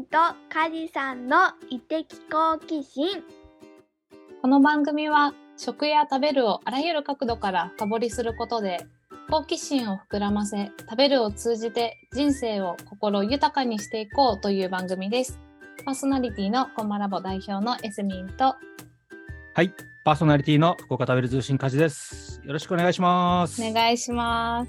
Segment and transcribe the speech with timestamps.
[0.00, 0.16] んと
[0.48, 1.36] カジさんの
[1.68, 3.22] 異的好奇心
[4.40, 8.86] この番組は食や食べるをあらゆる角度から深掘りすることで
[9.30, 15.38] 好奇心を膨らませ食べるを通じて人生を心豊かにしていこうという番組です。
[15.84, 18.56] パーソナリティのコンマラボ代表のエスミンと
[19.54, 19.74] はい、
[20.06, 22.40] パーソナリティの福岡食べる通信家事です。
[22.42, 23.62] よろしくお願いします。
[23.62, 24.66] お願いしま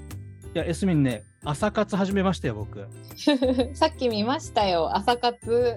[0.54, 2.86] いや、エスミンね、朝活始めましたよ、僕。
[3.16, 3.36] す。
[3.74, 4.94] さっき見ましたよ。
[4.96, 5.76] 朝活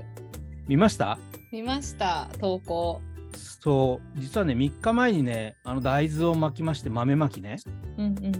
[0.67, 1.17] 見ました？
[1.51, 2.27] 見ました。
[2.39, 3.01] 投稿。
[3.33, 7.57] そう、実はね、3日前にね、あの大豆を巻きまして、豆巻きね。
[7.97, 8.31] うんうん。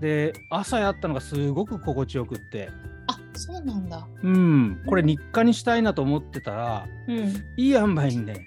[0.00, 2.68] で、朝やったのがすごく心地よくって、
[3.06, 4.06] あ、そうなんだ。
[4.24, 7.16] うん、これ日課にしたいなと思ってたら、うん。
[7.56, 8.44] いい塩梅にね、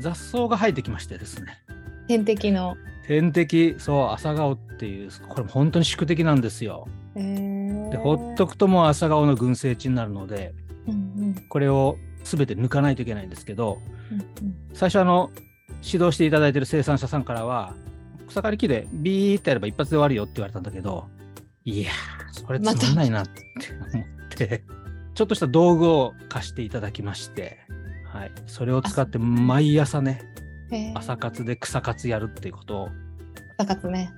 [0.00, 1.58] 雑草が生えてきましてですね。
[2.06, 2.76] 天敵の。
[3.06, 6.88] 天敵、そう、朝顔っていう、これ本当に宿敵なんですよ。
[7.14, 7.57] へー
[7.90, 10.54] で、ほっとくともう朝顔の群生地になるので、
[10.86, 10.96] うんう
[11.30, 11.34] ん。
[11.48, 13.78] これを全て抜かないといけないんですけど、
[14.10, 14.26] うんうん
[14.74, 15.30] 最初あの
[15.82, 17.74] 指導していただいてる生産者さんからは
[18.28, 21.08] 草刈り機でビーってやれば一発で終わるよって言われたんだけど
[21.64, 23.42] いやーそれつまんないなって
[23.92, 24.64] 思って
[25.14, 27.58] ちょっとした道具を貸していただきまして、
[28.12, 30.22] はい、それを使って毎朝ね
[30.94, 32.88] 朝活で草活やるっていうことを。
[33.56, 34.12] 朝活ね。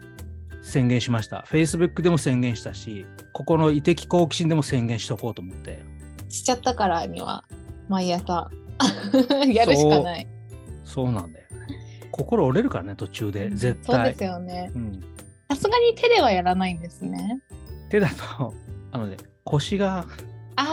[0.63, 1.45] 宣言しました。
[1.49, 5.83] Facebook でも宣言したしここの異的好奇心でも宣言しとこうと思って。
[6.29, 7.45] しちゃったからには。
[7.89, 8.51] 毎朝
[9.53, 10.27] やるしかない。
[10.85, 11.57] そうなんだよね。
[12.13, 13.51] 心折れるからね途中で。
[13.51, 13.97] 絶対。
[13.97, 14.71] そうですよね。
[14.75, 15.01] うん。
[15.51, 17.43] さすがに手ではやらないんですね。
[17.89, 18.55] 手だと、
[18.93, 20.07] あのね、腰が、
[20.57, 20.65] あ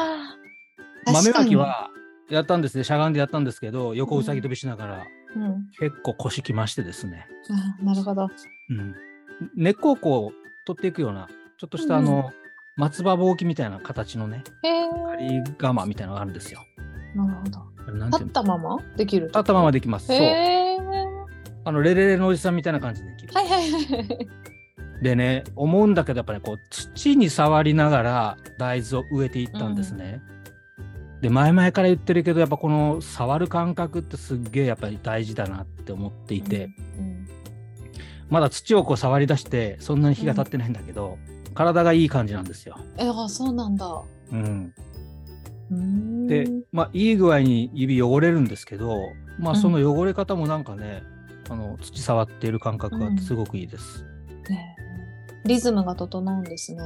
[1.08, 1.12] あ。
[1.12, 1.90] 豆まきは
[2.30, 8.28] やったんですね、しゃがんでやったんだけど、横うさぎ跳びしながら、うん、結構腰きましてですね、あーなるほど。
[8.70, 8.94] うん、
[9.56, 12.32] 根っこをこう取っていくような、ちょっとしたあの、
[12.76, 14.44] 松葉ぼうきみたいな形のね。
[15.12, 16.62] 仮釜みたいなのがあるんですよ。
[17.16, 17.78] なるほど。
[18.08, 19.28] 立ったままできる。
[19.28, 20.08] 立ったままできます。
[20.08, 20.18] そう。
[21.66, 23.34] あの、レレレのおじさんみたいな感じでできる。
[23.34, 24.28] はいはいはい。
[25.02, 30.22] でね、思うんだけど、やっぱり、こう、土に触りながら大豆を植えていったんですね。
[31.22, 36.70] で、前々から言ってるけど、やっぱこの触る感覚ってすっげえやっぱり大事だなって思っていて、
[37.00, 37.28] うん、
[38.30, 41.18] まだ土をこう触り出して、そんなに日が経ってないんだけど、
[41.54, 42.78] 体がいい感じなんですよ。
[42.98, 44.02] え、あ、そうなんだ。
[44.32, 44.74] うん。
[45.72, 49.00] うーんで、まあ、いい具合に指汚れるんですけど、
[49.40, 51.04] まあ、その汚れ方もなんかね、
[51.50, 54.04] あの、土触っている感覚がすごくいいです。
[54.50, 54.76] ね
[55.46, 56.82] リズムが整うんですね。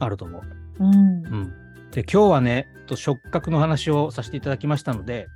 [0.00, 0.42] あると思う。
[0.80, 0.94] うん。
[0.94, 0.96] う
[1.28, 1.52] ん。
[1.92, 5.28] で、今日はね、と触覚の話をさせていただきましたので、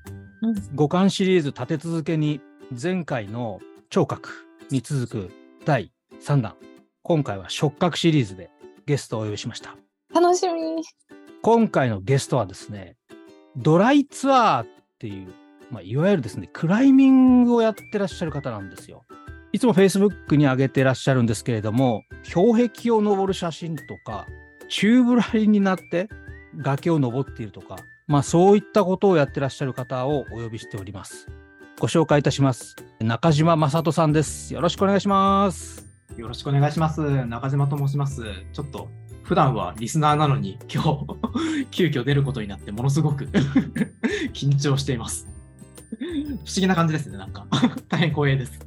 [0.42, 2.40] うん五感シリーズ立て続けに
[2.80, 3.60] 前回の
[3.90, 5.30] 聴覚に続く
[5.64, 5.90] 第
[6.20, 6.54] 3弾
[7.02, 8.50] 今回は触覚シリーズで
[8.86, 9.76] ゲストをお呼びしました。
[10.14, 10.82] 楽しみ。
[11.40, 12.96] 今回のゲストはですね
[13.56, 14.66] ドライツアーっ
[14.98, 15.32] ていう、
[15.70, 19.04] まあ、いわゆるですねクライミングをやってらっしゃる方なんですよ。
[19.52, 22.02] いつも Facebook に上げてらっしゃるんですけれども
[22.34, 24.26] 氷壁を登る写真とか
[24.68, 26.10] 宙ぶらりんになって
[26.58, 27.76] 崖を登っているとか
[28.06, 31.28] まあそういったことをやってらっしゃる方をお呼びしております
[31.78, 37.24] ご紹介いたします中島正人さんですよろしくお願いしますよろしくお願いします。
[37.26, 38.24] 中島と申します。
[38.52, 38.88] ちょっと
[39.22, 43.26] 普段はリスナーなのに今日 急遽出ることになってものすごく
[44.34, 45.28] 緊張しています。
[46.00, 47.46] 不思議な感じですね、なんか。
[47.88, 48.58] 大変光栄です。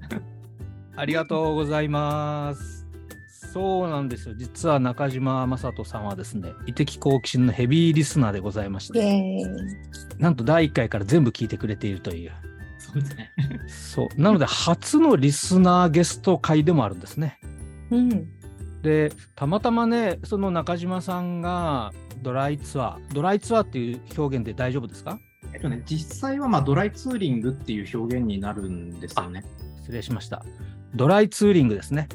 [0.96, 2.88] ありがとうございます。
[3.28, 4.36] そうなんですよ。
[4.38, 9.46] 実は中島正人さんはですね、異的好奇心のヘビーリスナーでございましイて。
[10.20, 12.32] なんと第1回から全部聞いてくれているという。
[12.92, 13.32] そうですね。
[13.68, 14.22] そう。
[14.22, 17.40] なので、初のリスナーゲスト会でもあるんですね。
[17.90, 18.28] うん。
[18.82, 25.20] で、たまたまね、その中島さんがドライツアー、ドライツアーっていう表現で大丈夫ですか？
[25.54, 29.44] えっとね、実際はまあドライツーリングっていう表現になるんですよね。
[29.82, 30.44] 失礼しました。
[30.96, 32.10] ドライツーリングですね。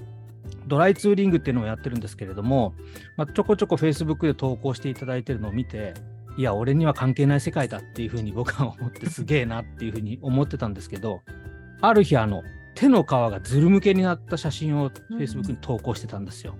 [0.66, 2.74] ドライツーリングっていうのをやってるんですけれども、
[3.16, 5.94] まあ、ちょこちょこ Facebook で投稿していただいてるのを見て、
[6.36, 11.22] いや、俺には関係ない世界だっていうふうに僕は思ってすげえなっていうふうに思ってたんですけど、
[11.80, 12.42] ある日、あの、
[12.74, 16.54] 手の皮がずるむけになった写真をうん Facebook に投稿してたんですよ。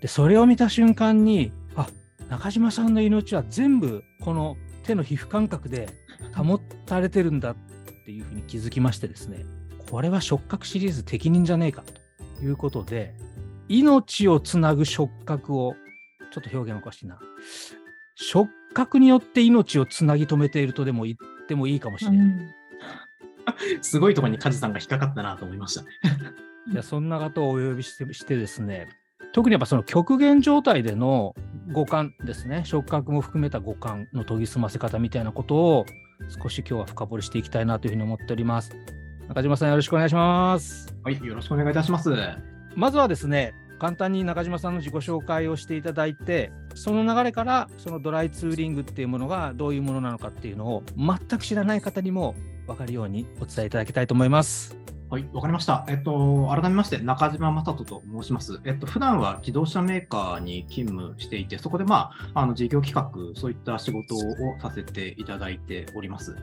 [0.00, 1.88] で、それを見た瞬間に、あ、
[2.30, 5.88] 中島さんの命は全部この手の皮膚感覚で
[6.34, 7.56] 保たれてるんだっ
[8.06, 9.44] ていうふうに気づきましてですね、
[9.90, 13.14] これは触覚シリーズ適任じゃねえかということで、
[13.68, 15.74] 命をつなぐ触覚を、
[16.32, 17.18] ちょっと表現おかしいな。
[18.16, 22.54] 触覚によって命をつなぎ止めているとでも言ってもいいかもしれない。
[23.80, 25.88] すごいところに梶さんが引っかかったなと思いましたね。
[26.70, 28.88] いやそんな方をお呼びしてしてですね、
[29.32, 31.34] 特にやっぱその極限状態での
[31.72, 35.86] 五感ですね触覚も含めた五感の研ぎ澄ませ方みたいなことを
[36.42, 38.74] 少し今日は深掘りしていきたいなというふうに思っております
[39.28, 42.10] 中島さんよろしくお願いしますはい、よろしくお願いいたします。
[42.74, 52.34] まずはですね簡単に中島さんの自己紹介をしていただいてその流れからそのドライツーリングっていうものがどういうものなのかっていうのを全く知らない方にも
[52.66, 54.97] 分かるようにお伝えいただきたいと思います。
[55.10, 55.86] はい、わかりました。
[55.88, 58.60] えっと、改めまして、中島正人と申します。
[58.66, 64.20] えっと、普段は自動車メーカーに勤務していて、そこで、まあ、あの事業企画、そういった仕事を
[64.60, 66.36] させていただいております。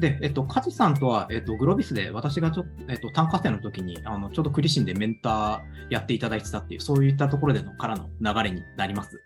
[0.00, 5.60] で、えっと、梶さんとは、えっと、グロビスで私がちょっと、えっと、単価生の時に、あの、ちょうどクリシンでメンター
[5.90, 9.22] やっていただいてたっていう、そういったところでのからの流れになります。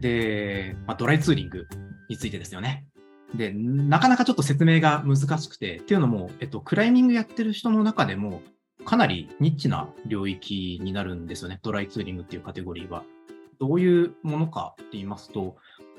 [0.00, 1.68] で、まあ、ドライツーリング
[2.08, 2.86] についてですよね。
[3.34, 8.42] で、なかなかちょっと説明が難しくて、っていうのも、えっと、クライミングやってる人の中でも、
[8.84, 11.60] かなりニッチな領域になるんですよね。
[11.62, 13.04] ドライツーリングっていうカテゴリーは。
[13.60, 15.56] どういうものかって言いますと、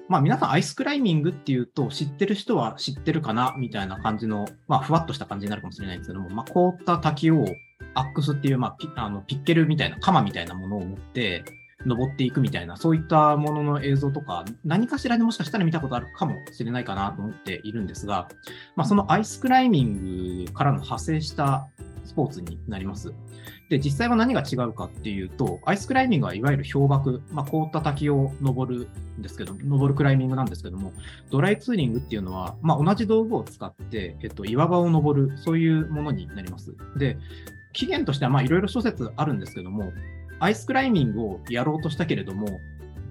[0.09, 7.45] まあ皆さんアイスクライミングっていうと知ってる人は知ってるかなみたいな感じの、まあふわっとした感じになるかもしれないですけども、まあ凍った滝を
[7.93, 11.45] アックスっていう、まあピあのピッケルみたいな、鎌みたいなものを持って、
[11.85, 18.27] 登っていくみたいな、そういったものの映像とか、何かしらでもしかしたら見たことあるかもしれないかなと思っているんですが、
[18.75, 21.67] まあ、そのアイスクライミングからの派生した
[22.05, 23.13] スポーツになります。
[23.69, 28.87] で、実際は何が違うかっていうと、アイスクライミングはいわゆる氷瀑、まあ、凍った滝を登る
[29.17, 30.93] んですけど、登るクライミングなんですけども、
[31.31, 36.75] ドライツーリングっていうのは、まあ、同じ道具を使って、えっと、岩場を登る、そういうものになります。
[36.97, 37.17] で、
[37.71, 39.91] 起源としては、まあ、いろいろ諸説あるんですけども、
[40.39, 42.59] アイスクライミングをやろうとしたけれども、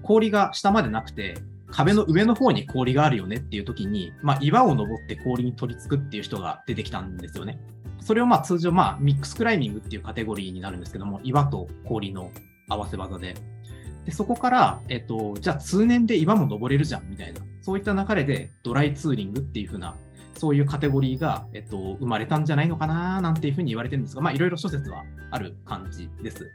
[0.02, 1.34] 氷が下までなくて、
[1.72, 7.58] 壁の上の方に氷があるよねっていう時に、まあ、岩を登って氷に取り付くっていう人が出てきたんですよね。
[8.00, 12.30] それをまあ通常、まあ、ミックスクライミングっていうカテゴリーになるんですけども、岩と氷の
[12.68, 13.34] 合わせ技で。
[14.04, 19.94] でそこから、えっと、じゃあ通年で岩も登れるじゃんみたいな、そういった流れでドライツーリングっていう風な、
[20.36, 26.50] そういうカテゴリーが、えっと、生まれたんじゃないのかななんていうふうに言われてるんですが、まあ、いろいろ諸説はある感じです。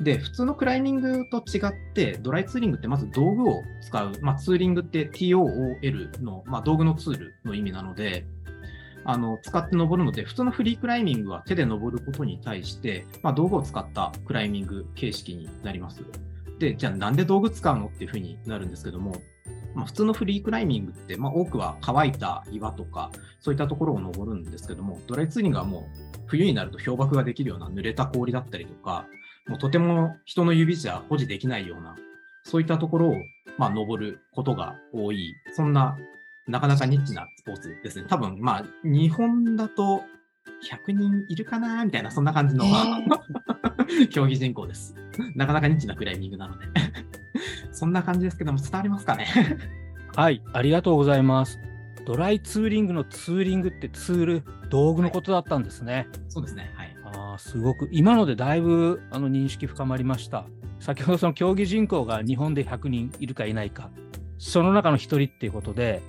[0.00, 8.24] で、普通のクライミングと違って、ドライツーリングってまず道具を使う、まあ、ツーリングって TOOL の、まあ、道具のツールの意味なので、
[9.04, 16.02] あの使って登るので、普通のフリークライミングは手で登ることに対して、まあ、道具を使ったクライミング形式になります。
[16.58, 19.16] で、じゃあなんで道具使うのっていうふうになるんですけども、
[19.74, 23.10] まあ、普通のフリークライミングって、まあ、多くは乾いた岩とか、
[23.40, 25.82] そういったところを登るんですけども、ドライツーリングはもう
[26.26, 29.06] 冬になると氷瀑ができるような濡れた氷だったりとか、
[29.48, 31.96] もうとても人の指じゃ保持できないような、
[32.44, 33.16] そういったところを、
[33.58, 35.96] まあ、登ることが多い、そんな、
[36.46, 38.06] なかなかニッチなスポーツですね。
[38.08, 40.02] 多分、まあ、日本だと
[40.88, 42.64] 100人いるかなみたいな、そんな感じの、
[44.10, 44.94] 競技人口です。
[45.34, 46.66] なかなかニッチなクライミングなので。
[47.72, 49.26] そんな感じですけども、伝わりますかね？
[50.16, 51.60] はい、ありがとうございます。
[52.04, 56.08] ドライツーリングのツーリングってツール、道具のことだったんですね。
[56.28, 56.70] そうですね。
[57.10, 57.18] はい。
[57.30, 60.44] ああ、すごく、今のでだいぶあの認識深まりました。
[60.78, 63.90] 先ほどその競技人口が日本で100人いるかいないか、
[64.38, 66.02] その中の1人っていうことで、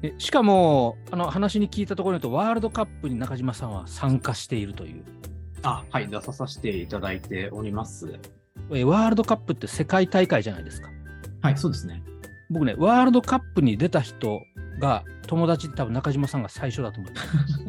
[0.00, 5.04] でしかもあの話に聞いたところによると、ワールドカップに中島さんは参加しているという。
[5.62, 6.08] あ、はい。
[6.08, 8.18] 出させていただいております。
[8.72, 10.88] えワールドカップって世界大会じゃないですか。
[11.42, 12.02] はい、そうですね。
[12.50, 14.40] 僕ね、ワールドカップに出た人
[14.80, 17.26] が友達って多分中島さんが最初だと思います。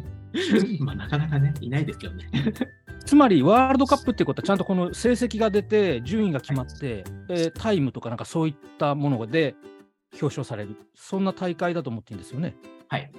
[0.80, 2.28] まあ、なかなかね、いないですけどね。
[3.04, 9.54] つまりワールドカップってことはちゃんとこの成績が出て順位が決まって、えータイムとかなんかそういったもので
[10.12, 12.54] 表彰されるそんな大会だと思っていいんですよね。
[12.88, 13.10] はい。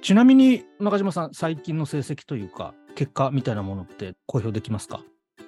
[0.00, 5.02] ちなみに中島さん最近の成績というか結果みたいなものって公表できますか？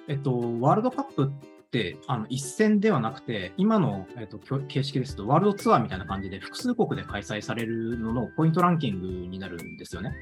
[0.07, 10.13] えっと、ワールドカップって、あの、一戦ではなくて、今の、えっと、形式ですと、ワールドツアーみたいな感じで、複数国で開催されるののポイントランキングになるんですよね。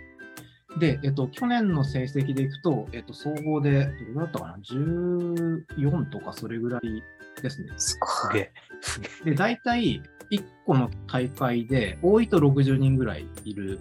[0.79, 7.03] で、えっと、去年の成績でいくと、えっと、総合で、どれぐらいだったかな ?14 とかそれぐらい
[7.41, 7.69] ですね。
[7.77, 8.51] すすげえ。
[8.81, 9.29] すげえ。
[9.31, 13.79] で、大体、1個の大会で、多いと60人ぐらいいる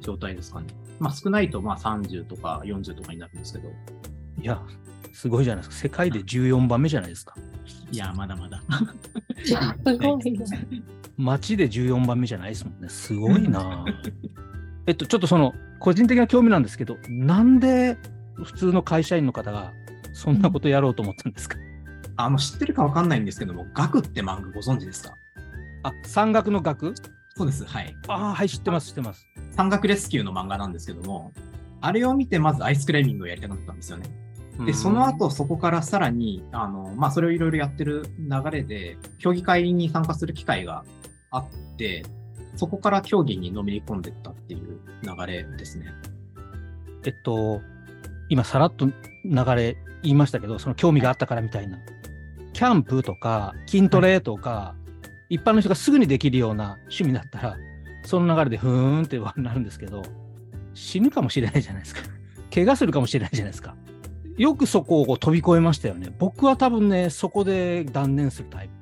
[0.00, 0.66] 状態ですかね。
[0.98, 3.68] まあ、少ないと、まあ、30とか40とかになるんですけど、
[4.40, 4.62] いや、
[5.12, 5.82] すごいじゃないですか。
[5.82, 7.34] 世界で14番目じゃないですか。
[7.90, 8.62] いや、まだまだ。
[9.44, 9.54] す
[9.98, 10.46] ごいな。
[11.16, 12.88] 街で14番目じゃないですもんね。
[12.88, 13.84] すごいな。
[14.86, 17.98] えっと、ちょっとその、個人的な興味なんですけど、なんで
[18.34, 19.72] 普通の会社員の方が
[20.12, 21.58] そんなことやろうと思ったんですか、
[22.16, 25.16] あの、知ってるかわかんないんですけども、ガクって漫画ご存知ですか？
[25.82, 26.94] あ、山岳の岳
[27.36, 27.64] そうです。
[27.66, 27.94] はい。
[28.08, 29.26] ああ、はい、知ってます、知ってます。
[29.50, 31.32] 山岳レスキューの漫画なんですけども、
[31.82, 34.06] あれを見てまずアイスクライミングをやりたかったんですよね。
[34.64, 40.82] で、その後、そこからさらに、あの、まあ、それをいろいろやってる流れで、競技会に参加する機会が
[41.30, 42.06] あって、
[42.56, 45.92] そこから競技にのめり込んでったっていう流れですね。
[47.04, 47.60] えっと、
[48.28, 48.92] 今さらっと流
[49.54, 51.78] れ言いましたけど、その興味があったからみたいな。
[52.52, 54.74] キャンプとか筋トレとか、
[55.28, 57.56] 一般の人がすぐにできるような趣味だったら、
[58.04, 60.02] その流れでふーんってなるんですけど、
[60.74, 62.02] 死ぬかもしれないじゃないですか。
[62.54, 63.74] 怪我するかもしれないじゃないですか。
[64.38, 66.14] よくそこを飛び越えましたよね。
[66.18, 68.75] 僕は多分ね、そこで断念するタイプ。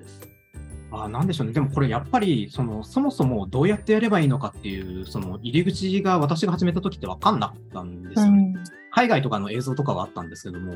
[1.03, 1.53] あなんでしょうね。
[1.53, 8.55] でもこれやっぱり、その、そもそもどうやってやればいいのかっていう、その入り口が私が始めた時って分かんなかったんですよね。
[8.91, 10.75] 海外とかの映像とかはあったんですけども、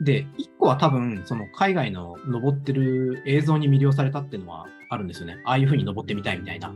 [0.00, 5.38] で、一個は多分、その海外の登ってる映像に魅了されたっていうのはあるんですよね。
[5.44, 6.72] ああいう風に登ってみたいみたいな。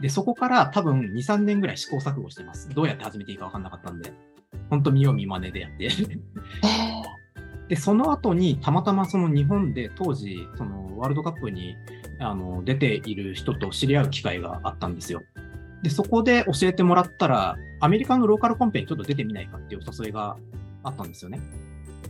[0.00, 2.68] で、そこから多分2、3年ぐらい試行錯誤してます。
[2.70, 4.12] どうやって始めていいか分かんなかったんで、
[4.70, 5.88] 本当見よう見まねでやって。
[7.68, 11.76] で、その後にたまたまその日本で当時、そのワールドカップに
[12.18, 15.22] あの出ている人と知り合う機会があったんですよ。
[15.82, 20.36] で、そこで教えてもらったら、アメリカのローカルコンペにちょっと出てみないかっていうお誘いが
[20.82, 21.40] あったんですよね。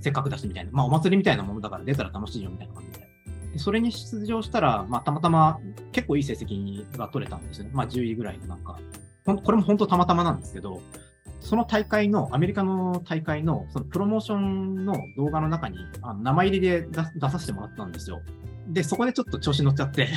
[0.00, 0.70] せっかくだしみたいな。
[0.72, 3.06] まあお祭りみたいなものだから出たら楽しいよみたいな感じで。
[3.54, 5.58] でそれに出場したら、まあたまたま
[5.92, 7.70] 結構いい成績が取れたんですよね。
[7.72, 8.78] まあ10位ぐらいのなんか。
[9.24, 10.80] ほんこれも本当たまたまなんですけど、
[11.46, 18.20] その大会の、アメリカの大会の、そのプロモーションの動画の中に、あの名前入りで出出させてもらったんですよ。
[18.66, 20.08] で、そこでちょっと調子乗っちゃって、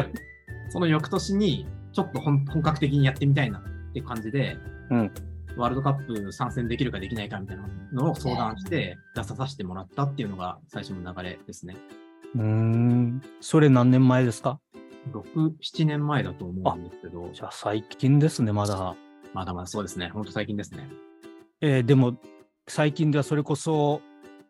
[0.68, 3.62] その翌年に、ちょっと本本格的にやってみたいなっ
[3.94, 4.58] て感じで、
[4.90, 5.12] うん
[5.56, 11.76] ワールドカップ参戦できるかできないかみたいなのを相談して出させてもらったっていうのが最初の流れですね。
[12.36, 13.22] うーん。
[13.40, 14.60] それ何年前ですか
[15.12, 18.94] ？6、7年前だと思うんですけど、じゃあ最近ですね、まだ。
[19.34, 20.08] まだまだそうですね。
[20.08, 20.88] ほんと最近ですね。
[21.60, 22.18] えーでも
[22.68, 24.02] 最近ではそれこそ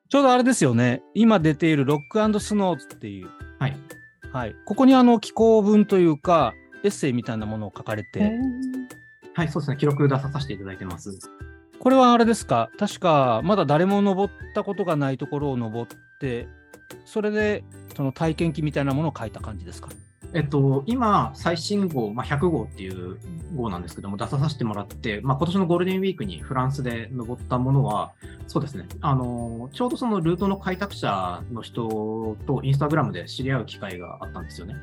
[0.09, 3.77] ちょうどあれですよね今出ているロックスノーズっていう、はい。
[4.33, 6.53] はい、ここにあの寄稿文というか
[6.85, 8.33] エッセイみたいなものを書かれて、
[9.35, 9.77] はい、そうですね。
[9.77, 11.19] 記録出させていただいてます。
[11.79, 12.71] これはあれですか？
[12.77, 16.49] 確かまだ誰も登ったことがないところを登って
[17.05, 17.63] それで
[17.97, 19.89] その体験記みたいなものを書いた感じですか？
[20.35, 23.19] えっと、今、最新号、まあ、100号っていう
[23.55, 28.13] 号なんですけども、出させてもらって、まあ、今年のゴールデンウィークにフランスで登ったものは、
[28.47, 34.75] そうですね、あの、ちょうどそのルートの開拓者の人とインスタグラムで知り合う機会があったんですよね。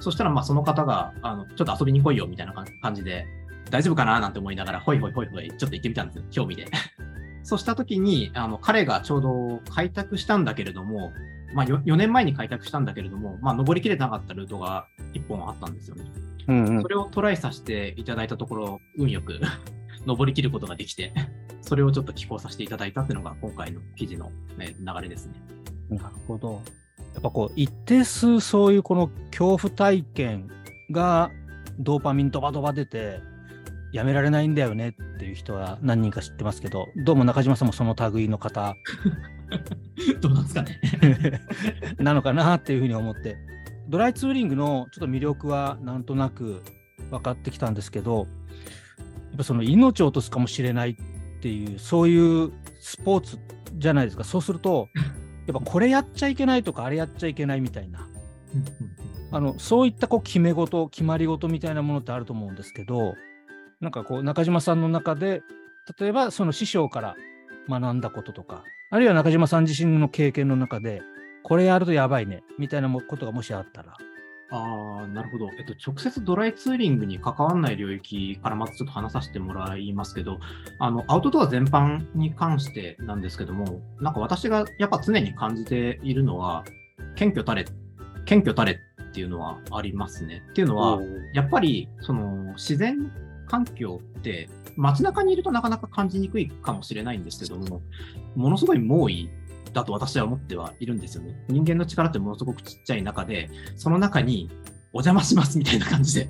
[0.00, 3.26] そしたら、まあ、その方が、あの、ちょっと遊びに来いよみたいな感じで、
[3.70, 6.66] 大丈夫かななんて思いながら、ほいほいほいほい、ちょっと行ってみたんですよ、興味で。
[7.42, 11.12] そうしたときに、あの、彼がちょうど開拓したんだけれども、
[11.54, 16.04] まあ、4, 年前に開拓したんだけれども、まあ、登りきれなかったルートが1本あったんですよね。
[16.46, 19.40] うんそれをトライさせていただいたところ、運よく
[20.04, 21.12] 登りきることができて、
[21.62, 25.34] それをちょっと寄稿させていただいたっていうのが今回の記事の、ね、流れですね。
[25.88, 26.60] なるほど。
[27.14, 30.50] やっぱこう一定数そういうこの恐怖体験
[30.90, 31.30] が
[31.78, 33.20] ドーパミンドバドバ出て
[33.92, 38.74] やめられないんだよねっていう人は何人か知ってますけどどうも中島さんもその類の方
[40.20, 40.80] どうなんですかね。
[41.98, 43.36] なのかなっていうふうに思って。
[43.88, 46.62] ドライツーリングのちょっと魅力はなんとなく
[47.10, 48.22] 分かってきたんですけどや
[49.34, 50.96] っぱその命を落とすかもしれないっ
[51.40, 53.38] ていうそういうスポーツ
[53.74, 54.24] じゃないですか。
[54.24, 54.88] そうすると
[55.46, 58.08] やっぱこれやっちゃいけないとかあれやっちゃいけないみたいな。
[59.30, 63.14] あのそういったこう決め事決まり事みたいなものってあると思うんですけど
[63.80, 65.42] なんかこう中島さんの中で
[65.98, 67.16] 例えばその師匠から
[67.68, 68.62] 学んだこととか
[68.94, 71.02] あるいは中島さん自身の経験の中で
[71.42, 73.96] これやるとやばいねみたいなもことがもしあったら
[74.52, 75.50] ああ、なるほど。
[75.58, 80.38] えっと、直接ドライツーリングに関わらない領域からまずちょっと話させてもらいますけど、
[80.78, 86.62] あの、アウトドア全般に関してなんですけども、なんか私がやっぱ常に感じているのは、
[87.16, 87.64] 謙虚たれ、
[88.26, 90.44] 謙虚たれっていうのはありますね。
[90.50, 91.00] っていうのは、
[91.32, 93.10] やっぱり、その、自然
[93.46, 97.82] 環境って、街中にいるとなかなか感じにくいかもしれないんですけども、
[98.34, 99.30] ものすごい猛威
[99.72, 101.34] だと私は思ってはいるんですよね。
[101.48, 104.50] 人間の力ってものすごくちっちゃい中で、その中に
[104.92, 106.28] お邪魔しますみたいな感じで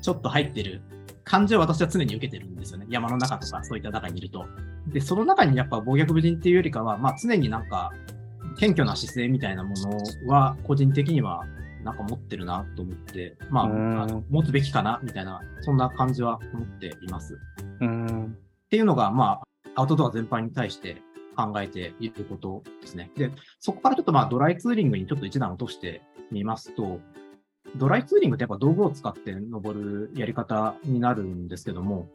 [0.00, 0.80] ちょっと入ってる
[1.22, 2.86] 感じを私は常に受けてるんですよね。
[2.88, 4.46] 山の中とかそういった中にいると。
[4.88, 7.92] で、その中にやっぱ暴虐無人っていうよりかは、まあ常になんか
[8.58, 11.44] 謙虚な姿勢みたいなものは個人的には
[11.86, 17.38] なんか持ってるなと思って、まあ、うんあの持つべきかなみたいな、そんな感じは思っています。
[17.80, 19.40] うんっていうのが、ま
[19.74, 21.00] あ、アウトドア全般に対して
[21.36, 23.12] 考えていることですね。
[23.16, 26.02] で、そこからちょっとまあ、ドライツーリングにちょっと一段落として
[26.32, 27.00] みますと、
[27.76, 32.08] ドライツーリングってやっぱ道具を使って登るやり方になるんですけども、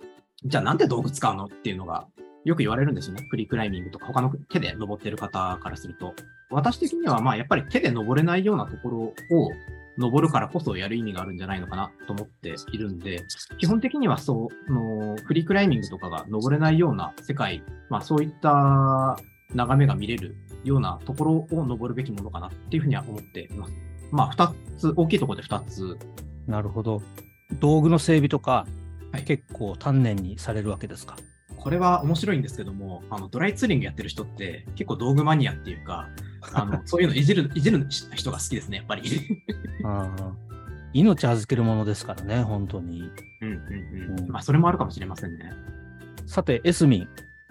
[0.44, 2.08] じゃあなんで道具使うのっていうのが
[2.44, 3.26] よく言われるんですよね。
[3.30, 6.14] フリークライミングとか、他の手で登ってる方からすると。
[6.50, 9.14] 私的には、まあ、やっぱり手で登れないようなところを
[9.98, 13.24] 登るからこそやる意味があるんじゃないのかなと思っているんで、
[13.58, 19.18] 基本的にはそう、のフリークライミングとかが登れないような世界、まあ、そういった
[19.54, 23.74] 眺めが見れるようなところを登るべきものかなっていうふうには思っています。
[24.12, 25.98] まあ、二つ、大きいところで二つ。
[26.48, 27.02] なるほど。
[27.60, 28.66] 道具の整備とか、
[29.12, 31.18] はい結構丹念にされるわけですか？
[31.62, 36.10] これは面白いんですけども、あのドライツーリングやってる人って結構道具マニアっていうか、
[36.54, 39.04] あの そういうのいじるいじる人が好きですね、やっぱり。
[40.94, 43.12] 命預けるものですからね、本当に。
[43.42, 44.32] うんうんううんん。
[44.32, 45.54] まあ、それもあるかもしれませんね。
[46.26, 47.08] さて、エスミン、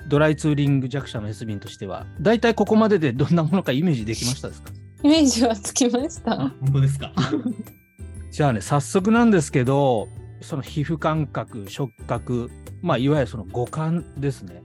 [0.08, 4.72] ドライツーリング弱者のエスミンとしては、大体ここまででどんなものかイメージできましたですか？
[5.02, 6.36] イメージはつきました。
[6.36, 7.12] 本当ですか？
[8.30, 10.08] じゃあね、早速なんですけど、
[10.40, 12.50] その皮膚感覚、触覚、
[12.82, 14.62] まあ、いわゆるその五感ですね。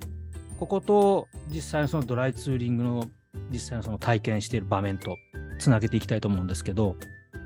[0.59, 3.09] ここと実際のそのドライツーリングの
[3.51, 5.17] 実際のその体験している場面と
[5.59, 6.95] つなげていきたいと思うんですけど、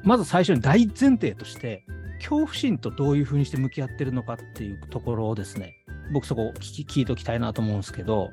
[0.03, 1.85] まず最初に大前提として、
[2.19, 5.73] 恐怖心とどういうふうにして向き合ってるのかっていうところをですね、
[6.11, 8.29] 僕そこ聞き聞いておきたいなと思うんですけど、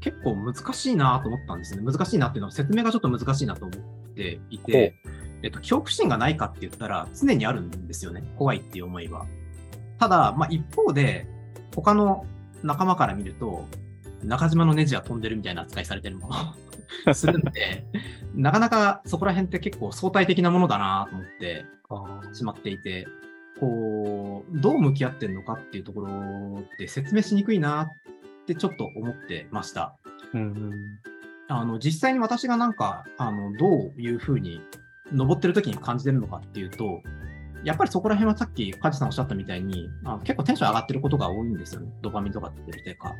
[0.00, 1.82] 結構難しいなと思ったんですね。
[1.84, 4.94] 難しいなっていうのは説明がちょっと難しいなと思っていて、
[5.46, 8.24] えっと、恐怖心がないかって言ったら常にあるんですよね。
[8.36, 9.26] 怖いっていう思いは。
[9.96, 11.28] ただ、まあ、一方で、
[11.72, 12.26] 他の
[12.64, 13.64] 仲間から見ると、
[14.24, 16.30] 中島のネジは飛んでるみたいな扱いされてるも
[17.06, 17.86] の するんで、
[18.34, 21.64] なかなかそこら辺って結構相対的なものだなと思って
[22.32, 23.06] しまっていて、
[23.60, 27.88] こう、どう向き合ってんのかっていうところで説明しにくいなっ
[28.46, 29.94] てちょっと思ってました。
[30.34, 30.98] うん
[31.48, 34.60] あの、実際に私がなんか、あの、どういうふうに
[35.12, 37.02] 登ってる時に感じてるのかっていうと、
[37.64, 41.88] やっぱりそこら辺はさっき梶さんおっしゃったみたいに、あの結構テンション上がってることが多いんですよね。
[42.02, 43.14] ドパミンとかっていうてか。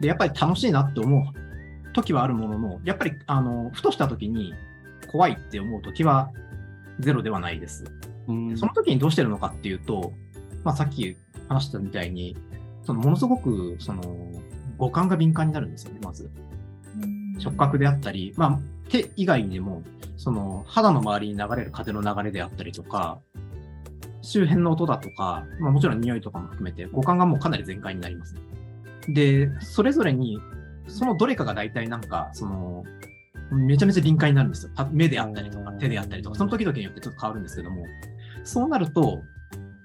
[0.00, 4.54] で、やっぱり楽しいなって思う時はあるものの、やっぱり、あの、ふとした時に
[5.10, 6.30] 怖いって思う時は
[7.00, 7.84] ゼロではないです。
[8.28, 10.12] うんその時にどうしてるのかっていうと、
[10.64, 11.16] まあ、さっき
[11.48, 12.36] 話したみたいに、
[12.84, 14.02] そのものすごくその
[14.78, 16.30] 五感が敏感になるんですよね、まず。
[17.38, 19.82] 触覚であったり、まあ、手以外にも、
[20.16, 23.18] その肌の周りに流れる風の流れであったりとか、
[24.22, 28.34] 周辺の音だとか、まあ、もちろん匂いとかも含めて、五感がもうかなり全開になります。
[29.08, 30.40] で、それぞれに、
[30.88, 32.84] そのどれかが大体なんか、その、
[33.52, 34.72] めちゃめちゃ敏感になるんですよ。
[34.74, 37.84] た目であったりとか、手であったりとか、その時々によってちょっと変わるんですけども、
[38.42, 39.22] そうなると、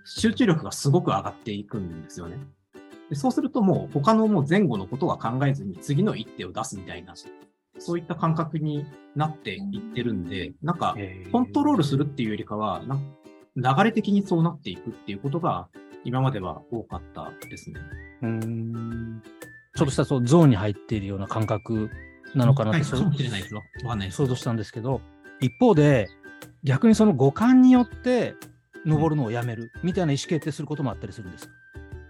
[0.05, 2.37] 集中力がすごく上がっていくんですよね。
[3.09, 7.13] でそうするともう他のもう前後のことは考えずに次の一手を出すみたいな、
[7.79, 10.95] そういった感覚になっていってるんで、なんか
[11.31, 12.99] コントロールするっていうよりかは、な
[13.55, 15.67] 流れ的にそうなっていくっていうことが
[16.05, 17.79] 今までは多かったですね。
[18.21, 19.21] うん
[19.75, 21.89] ちょっとしたそうゾーンに入っているような感覚
[22.35, 23.61] なのかなって、そうはいかもしれないですよ。
[23.83, 24.27] わかんないですけど。
[24.27, 25.01] 想像したんですけど、
[25.39, 26.07] 一方で、
[26.63, 28.35] 逆にその五感によって
[28.85, 31.53] 登るのをやめるみたいな意思決定することもあったりするんですか？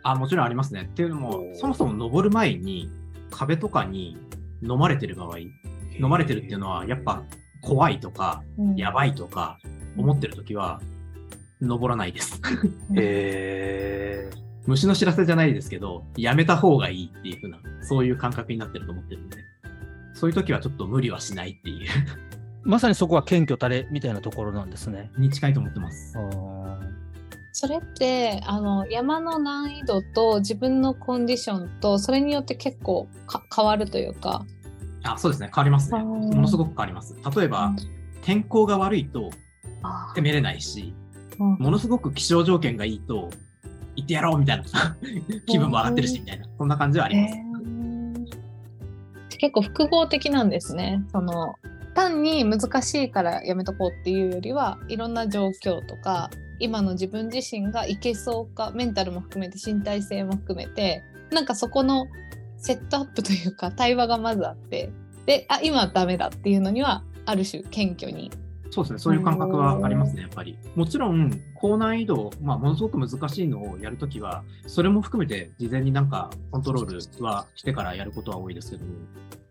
[0.03, 0.89] あ、もちろんありますね。
[0.91, 2.89] っていうのも、そもそも登る前に
[3.29, 4.17] 壁とかに
[4.61, 7.23] 飲まれてる場合、飲まれてるっていうのはやっぱ
[7.61, 8.43] 怖いとか、
[8.75, 9.59] やばいとか
[9.97, 10.81] 思ってるときは、
[11.61, 12.41] 登らないです。
[12.95, 14.29] へ
[14.67, 19.37] 虫の知らせじゃないですけど、やめた方がいいっていう風な、そういう感覚になってると思ってるんで、
[20.13, 21.87] そういう時はちょっと無理はしないっていう、
[22.63, 25.11] まさにそこは謙虚たれみたいなところなんですね。
[25.17, 26.15] に近いと思ってます。
[27.53, 34.45] それってあの山の難易度と自分のコンディションとそれによって結構か変わるというか。
[35.03, 35.49] あ、そうですね。
[35.53, 36.03] 変わりますね。
[36.03, 37.15] ものすごく変わります。
[37.35, 37.73] 例えば、
[38.21, 39.31] 天候が悪いと
[39.81, 40.93] あ攻めれないし、
[41.39, 43.29] うんものすごく気象条件がいいと、
[43.95, 44.63] 行ってやろうみたいな
[45.47, 47.35] 気分も上がってるし、みたいな、そんな感じはあります。
[47.35, 47.51] へー
[49.41, 51.03] 結構複合的なんですね。
[51.11, 51.55] その
[51.95, 56.29] 単に難しいからやめとこうっていうよりはいろんな状況とか
[56.61, 62.07] 今の自分自身がいけそうかメンタルも含めて身体性も含めてなんかそこの
[62.57, 64.91] セットアップというか対話がまずあって
[65.25, 68.31] であ今はダメだっていうのにはある種謙虚に
[68.73, 68.99] そうですね。
[68.99, 70.57] そういう感覚はありますね、やっぱり。
[70.75, 76.85] もちろん、高難易度、まあ、ものすごく難しいのをやるときは、それも含めて、事前になんかコントロー
[77.19, 78.93] ルはしてからやることは多いですけども、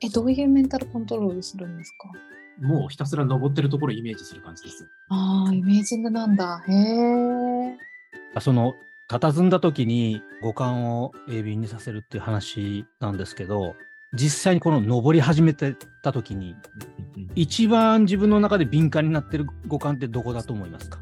[0.01, 2.09] えどういうメンタルコントロールするんですか？
[2.59, 4.89] もうひたすら登ってるところをイメージする感じです。
[5.09, 6.63] あーイメージングなんだ。
[6.69, 8.75] へえその、
[9.09, 13.75] 佇んだ時に五感を鋭敏にさせるっていう話なんですけど、
[14.13, 16.55] 実際にこの登り始めてた時に、
[17.35, 20.99] 一番自分の中で敏感になってる五感ってどこだと思いますか？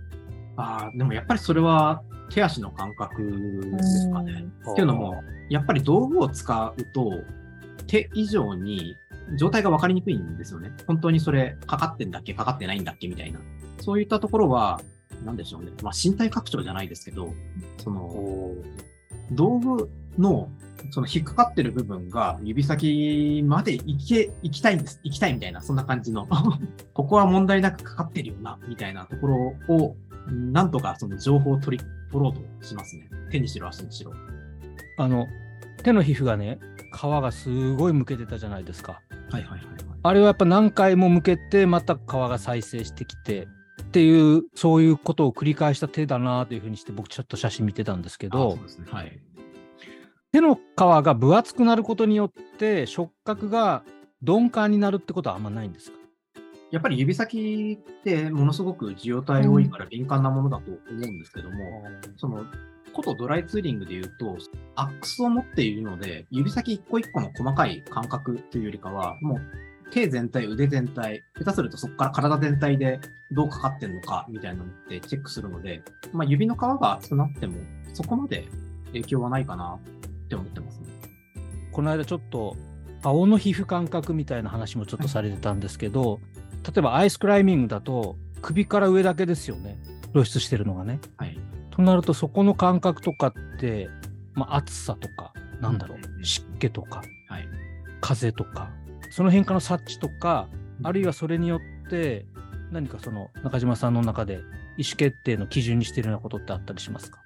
[0.57, 3.23] ああ、でもやっぱりそれは手足の感覚
[3.73, 4.47] ですかね。
[4.71, 7.13] っていうのも、やっぱり道具を使うと、
[7.87, 8.97] 手以上に
[9.37, 10.73] 状態が分かりにくいんですよね。
[10.87, 12.35] 本当にそれかかってんだっけ？
[12.35, 13.09] かかってないんだっけ？
[13.09, 13.41] みたいな。
[13.81, 14.81] そういったところは、
[15.25, 15.73] なんでしょうね。
[15.83, 17.33] まあ身体拡張じゃないですけど、
[17.79, 18.55] その、
[19.33, 20.49] 道具の
[20.91, 25.01] その引っかかってる部分が指先まで行け、行きたいんです。
[25.03, 26.27] 行きたいみたいな、そんな感じの。
[26.95, 29.97] ここは問題なくかかってるよな、みたいなところを、
[30.31, 33.09] なんとかその情報を取り、取ろうとしますね。
[33.31, 34.13] 手にしろ、足にしろ。
[34.99, 35.27] あの、
[35.83, 36.59] 手の皮膚がね、
[36.93, 39.01] 皮がすごいむけてたじゃないですか。
[39.31, 39.69] はいはいはい、はい。
[40.03, 43.49] あれはやっぱ何回も向けて、また皮が再生してきて、
[43.83, 48.87] っていう、そういうことを繰り返した手だなというふうにして、僕ちょっと写真見てたんですけあどそう、ですね。
[48.91, 49.21] はい。
[50.31, 53.83] 手の皮が分厚くなることによって、触覚が
[54.23, 55.99] 鈍感になるってことはあんまないんですか？
[56.71, 61.57] やっぱり指先ってものすごく受容体多いから敏感なものだと思うんですけども、
[62.19, 62.45] その、
[62.93, 64.37] ことドライツーリングで言うと、
[64.79, 69.41] アックスを持っているので、指先一個一個の細かい感覚というよりかは、もう
[69.91, 73.01] 手全体、腕全体、下手するとそこから体全体で
[73.33, 77.55] どうかかってんのかみたいなのってチェックするので、まあ、指の皮が厚くなっても、
[77.93, 78.49] そこまで
[78.89, 79.81] 影響はないかな
[80.25, 80.87] って思ってますね。
[81.73, 82.57] この間ちょっと
[83.03, 86.21] 顔の皮膚感覚みたいな話もちょっとされてたんですけど、
[86.65, 89.79] 例えばアイスクライミングだと首から上だけですよね
[90.13, 91.01] 露出してるのがね。
[91.17, 91.37] はい。
[91.71, 93.89] となるとそこの感覚とかって、
[94.39, 97.49] まあ、暑さとかなんだろう、湿気とかはい。
[98.01, 98.71] 風とか
[99.11, 100.49] その辺からの察知とか
[100.83, 102.27] あるいはそれによって
[102.71, 104.35] 何かその中島さんの中で
[104.77, 107.19] 意思決定の基準にしているようなことってあったりしますか？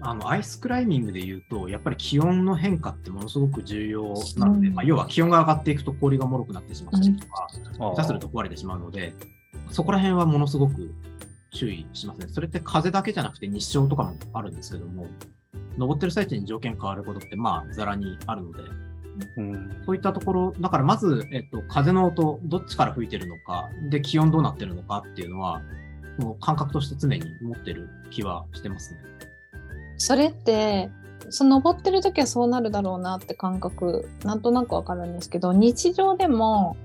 [0.00, 4.74] あの、アイスクライミングで言うと、やっぱり気温の変化ってものすごく重要なので、うん。
[4.74, 7.48] まあ、要は気温が上がっていくと氷が脆くなってしまったりとか、
[7.80, 9.14] あ下手すると壊れてしまうので、
[9.70, 10.94] そこら辺はものすごく
[11.50, 12.28] 注意しますね。
[12.28, 15.08] それって風だけじゃなくて日照とかもあるんですけども、
[15.76, 18.62] 登ってる最中に条件変わることってまあざらにあるので、
[19.36, 19.82] うん。
[19.86, 25.62] そういったところ、だからまず、えっと、風の音、どっちから吹いてるのか、で、気温どうなってるのかっていうのは、
[26.18, 29.00] もう感覚として常に持ってる気はしてますね。
[29.98, 30.90] それって
[31.30, 36.76] その登ってる時はそうなるだろうなって感覚なんとなくわかるんですけど日常でも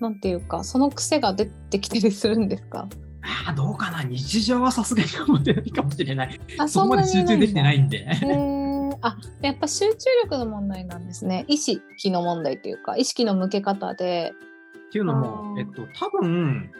[0.00, 2.88] なんていうかその癖が出てきたりするんですか？
[3.46, 4.02] ああ、どうかな。
[4.02, 6.40] 日常はさすがに持ってないかもしれない。
[6.58, 8.06] あそこまで集中できてないんで。
[9.02, 11.44] あやっぱ集中力の問題なんですね。
[11.48, 14.32] 意識の問題というか意識の向け方で。
[14.88, 15.60] っていうのあも、ー。
[15.60, 16.70] えっと、多分、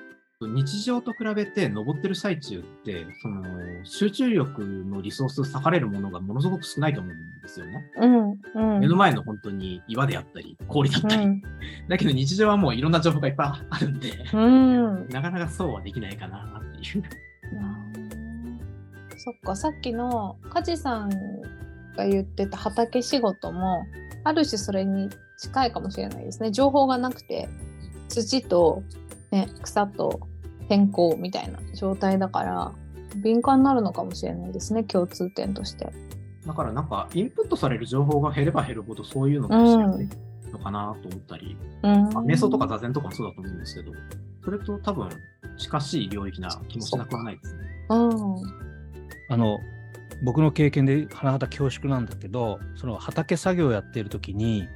[0.43, 3.43] 日常と比べて登ってる最中って、その、
[3.85, 7.91] 集中力のリソース割かれるものがものすごく少ないと思うんですよね。
[7.97, 11.25] うんうん目の前の本当に岩であったり、氷だったり。
[11.25, 11.43] うん
[11.89, 17.05] だけど日常はもういろんな情報がいっぱいあるんで、うんなかなかそうはできないかなっていう。
[19.17, 21.09] そっかさっきの梶さん
[21.97, 23.87] が言ってた畑仕事も
[24.23, 27.49] ある種それに近いかもしれないですね情報がなくて
[28.09, 28.83] 土と、
[29.31, 30.21] ね、草と
[30.69, 32.73] 天候みたいな状態だから
[33.17, 35.93] 敏感になるのかもしれないですね共通点として。
[36.47, 40.09] だからなんか、インプットされる情報が減れば減るほど、そういうのがしやすい
[40.53, 43.93] のかなと思ったり、うんまあ瞑想とか座禅とかもそうだと思うんですけど、
[44.45, 45.09] それと多分
[45.59, 47.63] 近しい領域な気もしなくはないですね。
[47.91, 48.67] うん
[49.29, 49.59] あの
[50.23, 54.69] 僕の経験で甚だ恐縮なんだけどその畑作業やっている時に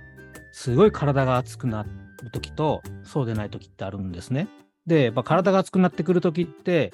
[0.53, 1.87] すごい体が熱くな
[2.25, 4.49] る時とそうでない時ってあるんですね。
[4.87, 6.93] で、まあ、体が熱くなってくる時って、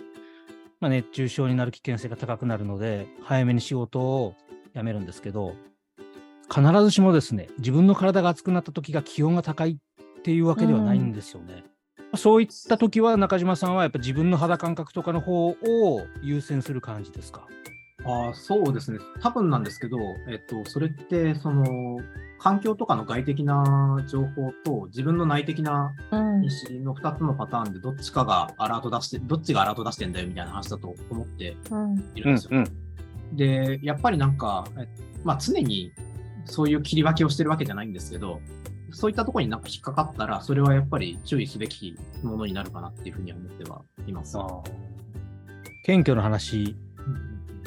[0.80, 4.34] まあ、熱中症になる危険性が高くなるので早めに仕事を
[4.74, 5.54] 辞めるんですけど
[6.54, 11.64] 必ずしもですね自分の体が熱くなった時が気温が高いっていうわけではないんですよね。
[12.16, 15.56] そういった時は中島さんはやっぱ自分の肌感覚とかの方を
[16.22, 17.46] 優先する感じですか？
[18.06, 18.98] ああ、そうですね。
[19.20, 21.98] 多分なんですけど、えっと、それって、その、
[22.38, 32.60] 環境とかの外的な情報と自分の内的なうん意思の2つのパターンでどっちかがアラート出して、どっちがアラート出してんだよみたいな話だと思ってうんいるんですよ。
[32.60, 32.66] ん
[33.32, 34.86] で、やっぱりなんか、え
[35.24, 35.92] まあ常に
[36.44, 38.40] そういう切り分けをしてるわけじゃないんですけど、
[38.92, 44.36] そういったところになんか引っかかったら、それはやっぱり注意すべきものになるかなっていうふうには思ってはいます。
[45.84, 46.76] 謙虚の話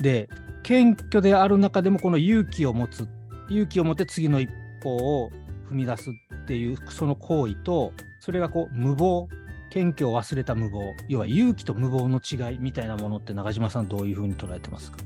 [0.02, 0.30] で
[0.64, 3.08] 謙虚である中でもこの勇気を持つ
[3.50, 4.50] 勇気を持って次の一
[4.82, 5.32] 歩を
[5.70, 9.28] 踏み出すっていうその行為とそれがこう無謀
[9.70, 14.98] 謙虚を忘れた無謀要は勇気と無謀の違いみたいなものって中島さんどういうふうに捉えてますか？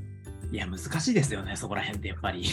[0.54, 2.44] いや、難しいですよね、そこら辺ってやっぱり。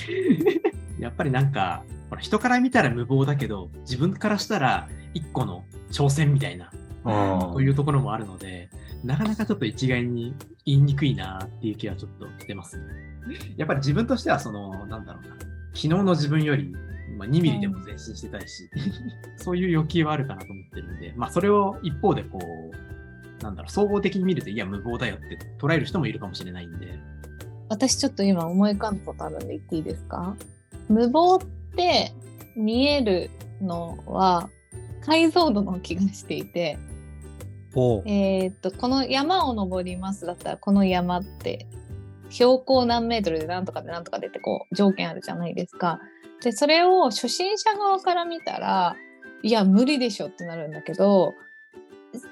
[1.00, 1.84] やっぱりなんか、
[2.20, 6.72] 人から見たら無謀だけど、自分からしたら一個の挑戦みたいな、
[7.04, 8.70] そういうところもあるので、
[9.04, 10.34] なかなかちょっと一概に
[10.66, 12.84] 言いにくいなっていう気はちょっとしてますね。
[13.58, 15.36] やっぱり自分としては、その、なんだろうな、
[15.74, 16.70] 昨日の自分より、
[17.18, 18.70] まあ、2ミリでも前進してたいし、
[19.38, 27.00] そういう欲求はあるかなと思ってるんで、まあ、それを一方でこう、なんだろう、総合的に見ると、いや、無謀だよって捉える人もいるかもしれないんで、
[27.70, 30.36] 私ちょっと今思い浮かんだことあるんで言っていいですか？
[30.90, 32.12] 無謀って
[32.56, 33.30] 見える
[33.62, 34.50] のは
[35.06, 36.78] 解像度の気がしていて、
[38.06, 41.68] えっとこの山を登りますだったらこの山って
[42.30, 46.00] 標高何メートルで何とかで何とかでってこう条件あるじゃないですか。
[46.42, 48.96] でそれを初心者側から見たら
[49.44, 51.36] いや無理でしょってなるんだけど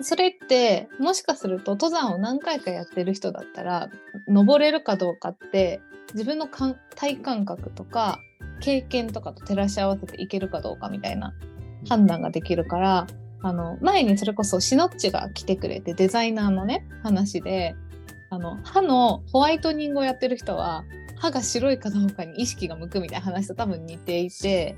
[0.01, 3.89] それってもしかすると登山を何回かやってる人だったら
[4.27, 5.81] 登れるかどうかって
[6.13, 8.19] 自分の感体感覚とか
[8.61, 11.33] 経験とかと照らし合わせていけるかどうかみたいな
[11.87, 13.07] 判断ができるから
[13.41, 17.75] あの前にそれこそシノッチが来てくれてデザイナーのね話で
[18.29, 20.83] あの歯のホワイトニングをやってる人は
[21.17, 24.75] 歯が白いかどうかに意識が向くみたいな話と多分似ていて、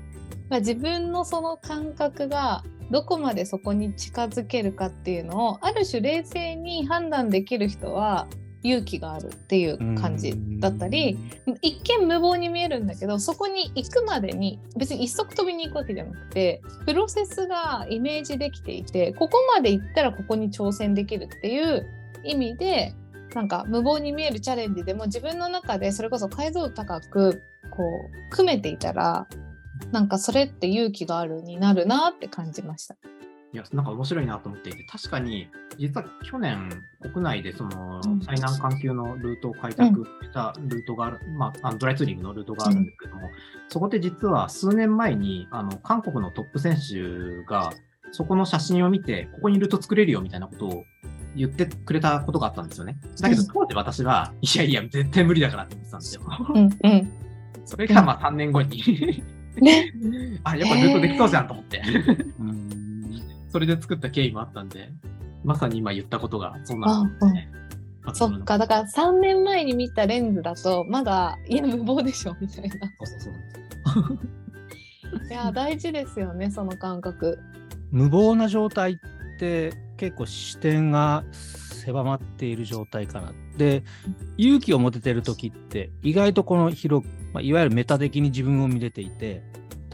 [0.48, 8.28] まあ、自分のその感覚がどこまでそこに近づけるかっていうのをある種冷静に判断できる人は
[8.62, 11.18] 勇気があるっていう感じだったり
[11.60, 21.86] 一見無謀に見えるんだけどそこに行くまでに別に一足飛びに行くわけじゃなくてプロセスがイメージできていてここまで行ったらここに挑戦できるっていう
[22.24, 22.94] 意味で
[23.34, 29.26] なんか無謀に見えるチャレンジでも自分の中でそれこそ解像度高くこう組めていたら
[29.90, 32.96] なんかそれって勇気があるになるなって感じました。
[33.54, 35.46] いや、なんか面白いなと思っていて、確かに、
[35.78, 36.70] 実は去年、
[37.02, 38.20] 国内でそのうん。
[38.22, 43.28] 最難関級のルートを開拓したルートがある、まあ、あのドライツーリングのルートがあるんですけども、
[43.68, 47.74] そこで実は数年前に、あの、韓国のトップ選手が、
[48.10, 50.84] そこの写真を見て、ここにルート作れるよみたいなことを
[51.36, 52.96] 言ってくれたことがあったんですよね。
[53.20, 53.48] だけどうん。
[53.48, 56.22] 当時私は、いやいや、絶対無理だからって思ってたんですよ。
[56.54, 57.12] うんうん。
[57.66, 59.22] それがまあ3年後に。
[59.56, 59.92] ね、
[60.44, 61.82] あ、やっぱルートできそうじゃんと思って。
[62.40, 62.81] うん
[63.52, 64.90] それで作った経緯もあったんで、
[65.44, 67.50] まさに今言ったことがそうなんですね。
[68.04, 72.70] あそっかだから3年前に見たレンズだとまだいや無謀でしょみたいな。
[73.04, 77.38] そうそうそうなんですいや大事ですよねその感覚。
[77.90, 83.32] 無謀な状態って結構視点が狭まっている状態かな。
[83.58, 83.84] で
[84.38, 89.42] 勇気を持ててる時って意外とこの広く、まあ、いわゆるメタ的に自分を見れていて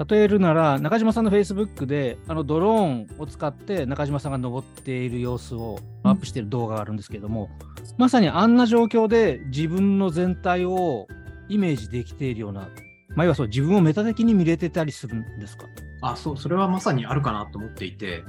[0.08, 7.50] 例えるなら中島さんの Facebook であのドローンを使って中島さんが登っている様子をアップしている動画があるんですけども、
[7.96, 11.08] まさにあんな状況で自分の全体を
[11.48, 12.68] イメージできているような、
[13.16, 15.66] まあ、要はそう自分をメタ的に見れてたりするんですか？
[16.02, 18.22] あ、そう、それはまさにあるかなと思っていて、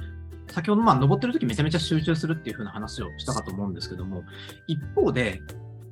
[0.48, 4.24] 先ほど、まあ、登ってる時めちゃめちゃ集中するっていう風な話をしたかと思うんですけども、
[4.66, 5.40] 一方で、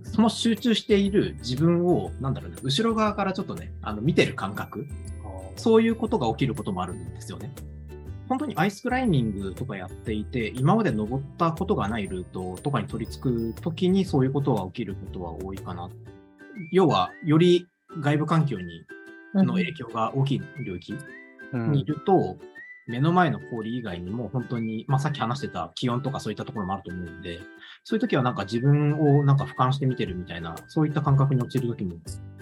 [0.02, 4.86] その集中している自分を、なんだろうね、後ろ側からちょっとね、あの見てる感覚、
[5.58, 7.52] そういうことが起きることもあるんですよね。
[8.28, 15.88] 本当にアイスクライミングとかやっていて、今まで登ったことがないルートとかに取り付くときにそういうことが起きることは多いかな。
[16.72, 17.66] 要は、より
[18.00, 18.84] 外部環境に
[19.34, 20.94] の影響が大きい領域
[21.52, 22.36] うんにいると、
[22.86, 27.40] 目の前の氷以外にも本当に、まあ、さっき話してた気温とかそういったところもあると思うんで、
[27.84, 31.96] そういう時はなんか自分をなんか俯瞰して見てるみたいな、そういった感覚に陥る時も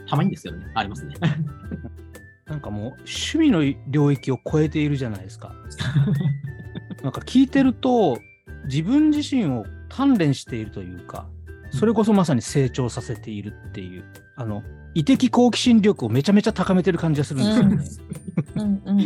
[0.08, 0.70] たまにですよね。
[0.74, 1.14] ありますね。
[2.46, 5.54] なんかもう趣味の領域を超えているじゃないですか。
[7.02, 8.18] なんか聞いてると
[8.66, 11.26] 自分自身を鍛錬しているというか、
[11.72, 14.04] それこそまさに成長させているっていう、
[14.36, 14.62] あの、
[14.94, 17.44] 異的好奇心力をめちゃめちゃ高めてる感じがするん
[17.76, 18.20] ですよね。
[18.56, 19.04] うんうん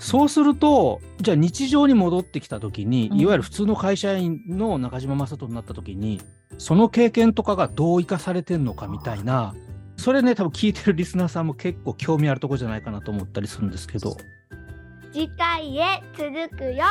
[0.00, 6.22] そうすると、じゃあ日常に戻ってきた時に、うんいわゆる普通の会社員の中島正人になった時に、
[6.56, 9.54] その経験とかがどう生かされてんのかみたいな、
[10.00, 14.16] それね、多分聞いてるリスナーさんも結構興味あるとこじゃないかなと思ったりするんですけど、
[15.12, 16.84] 次回へ続くよ。